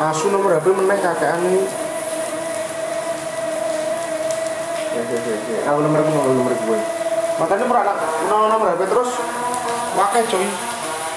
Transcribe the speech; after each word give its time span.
Asu 0.00 0.32
nomor 0.32 0.56
HP 0.56 0.72
meneh 0.72 0.96
kakean 0.96 1.44
ini. 1.44 1.64
Ya 4.96 5.02
ya 5.04 5.18
ya 5.20 5.36
ya. 5.36 5.58
Aku 5.68 5.78
nomor 5.84 6.00
aku 6.00 6.32
nomor 6.32 6.54
gue. 6.56 6.78
Makanya 7.36 7.64
pernah 7.68 7.96
nomor 8.32 8.66
HP 8.72 8.82
terus 8.88 9.10
pakai 9.92 10.22
coy 10.24 10.48